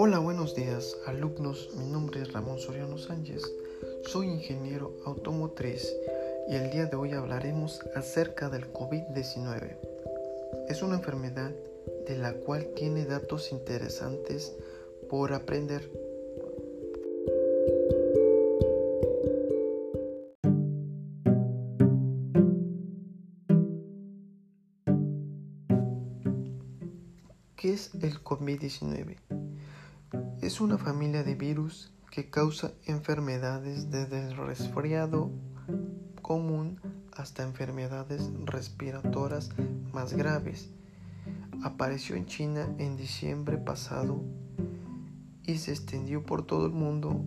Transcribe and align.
Hola, 0.00 0.20
buenos 0.20 0.54
días, 0.54 0.96
alumnos. 1.06 1.70
Mi 1.76 1.84
nombre 1.84 2.22
es 2.22 2.32
Ramón 2.32 2.60
Soriano 2.60 2.98
Sánchez. 2.98 3.42
Soy 4.04 4.28
ingeniero 4.28 4.94
automotriz 5.04 5.92
y 6.48 6.54
el 6.54 6.70
día 6.70 6.86
de 6.86 6.96
hoy 6.96 7.14
hablaremos 7.14 7.80
acerca 7.96 8.48
del 8.48 8.72
COVID-19. 8.72 9.76
Es 10.68 10.82
una 10.82 10.94
enfermedad 10.94 11.50
de 12.06 12.16
la 12.16 12.32
cual 12.34 12.68
tiene 12.76 13.06
datos 13.06 13.50
interesantes 13.50 14.54
por 15.10 15.32
aprender. 15.32 15.90
¿Qué 27.56 27.72
es 27.72 27.90
el 28.00 28.22
COVID-19? 28.22 29.27
Es 30.48 30.62
una 30.62 30.78
familia 30.78 31.24
de 31.24 31.34
virus 31.34 31.92
que 32.10 32.30
causa 32.30 32.72
enfermedades 32.86 33.90
desde 33.90 34.28
el 34.28 34.34
resfriado 34.34 35.30
común 36.22 36.80
hasta 37.14 37.42
enfermedades 37.42 38.30
respiratorias 38.46 39.50
más 39.92 40.14
graves. 40.14 40.70
Apareció 41.62 42.16
en 42.16 42.24
China 42.24 42.66
en 42.78 42.96
diciembre 42.96 43.58
pasado 43.58 44.24
y 45.42 45.58
se 45.58 45.72
extendió 45.72 46.24
por 46.24 46.46
todo 46.46 46.64
el 46.64 46.72
mundo 46.72 47.26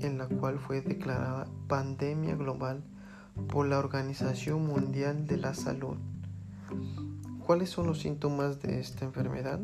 en 0.00 0.16
la 0.16 0.26
cual 0.26 0.58
fue 0.58 0.80
declarada 0.80 1.50
pandemia 1.68 2.34
global 2.34 2.82
por 3.46 3.68
la 3.68 3.78
Organización 3.78 4.66
Mundial 4.66 5.26
de 5.26 5.36
la 5.36 5.52
Salud. 5.52 5.98
¿Cuáles 7.44 7.68
son 7.68 7.88
los 7.88 8.00
síntomas 8.00 8.62
de 8.62 8.80
esta 8.80 9.04
enfermedad? 9.04 9.60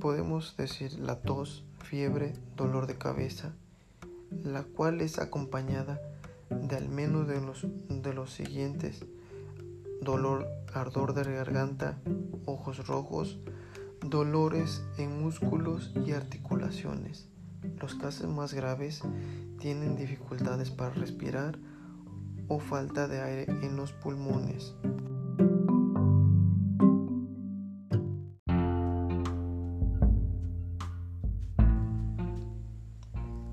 Podemos 0.00 0.56
decir 0.56 0.98
la 0.98 1.20
tos, 1.20 1.64
fiebre, 1.78 2.32
dolor 2.56 2.86
de 2.86 2.96
cabeza, 2.96 3.52
la 4.30 4.62
cual 4.62 5.00
es 5.00 5.18
acompañada 5.18 6.00
de 6.48 6.76
al 6.76 6.88
menos 6.88 7.28
de 7.28 7.40
los, 7.40 7.66
de 7.88 8.14
los 8.14 8.32
siguientes 8.32 9.04
dolor, 10.00 10.48
ardor 10.72 11.14
de 11.14 11.24
garganta, 11.24 11.98
ojos 12.46 12.86
rojos, 12.86 13.38
dolores 14.02 14.82
en 14.96 15.20
músculos 15.20 15.92
y 16.06 16.12
articulaciones. 16.12 17.28
Los 17.78 17.94
casos 17.94 18.30
más 18.30 18.54
graves 18.54 19.02
tienen 19.58 19.96
dificultades 19.96 20.70
para 20.70 20.94
respirar 20.94 21.58
o 22.48 22.58
falta 22.58 23.06
de 23.08 23.20
aire 23.20 23.44
en 23.62 23.76
los 23.76 23.92
pulmones. 23.92 24.74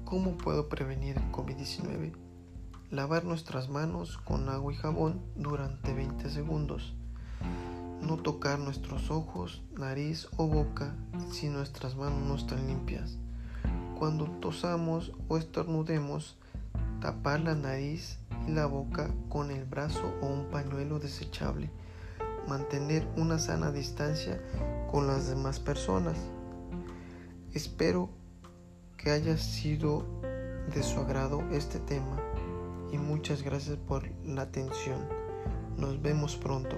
¿Cómo 0.10 0.38
puedo 0.38 0.70
prevenir 0.70 1.18
el 1.18 1.32
COVID-19? 1.34 2.14
Lavar 2.92 3.26
nuestras 3.26 3.68
manos 3.68 4.18
con 4.18 4.48
agua 4.48 4.72
y 4.72 4.78
jabón 4.78 5.22
durante 5.36 5.94
20 5.94 6.30
segundos. 6.30 6.96
No 8.02 8.16
tocar 8.16 8.58
nuestros 8.58 9.12
ojos, 9.12 9.64
nariz 9.78 10.30
o 10.38 10.48
boca 10.48 10.96
si 11.30 11.50
nuestras 11.50 11.98
manos 11.98 12.22
no 12.26 12.36
están 12.36 12.68
limpias. 12.68 13.18
Cuando 14.00 14.28
tosamos 14.40 15.12
o 15.28 15.36
estornudemos, 15.36 16.38
tapar 17.02 17.42
la 17.42 17.56
nariz 17.56 18.18
y 18.48 18.52
la 18.52 18.66
boca 18.66 19.14
con 19.28 19.52
el 19.52 19.66
brazo 19.66 20.14
o 20.22 20.28
un 20.28 20.46
pañuelo 20.46 21.00
desechable. 21.00 21.70
Mantener 22.48 23.06
una 23.18 23.40
sana 23.40 23.74
distancia 23.74 24.42
con 24.90 25.06
las 25.06 25.28
demás 25.28 25.60
personas. 25.60 26.16
Espero 27.54 28.10
que 28.98 29.12
haya 29.12 29.38
sido 29.38 30.04
de 30.74 30.84
su 30.84 31.00
agrado 31.00 31.42
este 31.52 31.80
tema 31.80 32.18
y 32.92 32.98
muchas 32.98 33.44
gracias 33.44 33.78
por 33.78 34.10
la 34.26 34.44
atención. 34.44 35.08
Nos 35.78 36.02
vemos 36.02 36.36
pronto. 36.36 36.76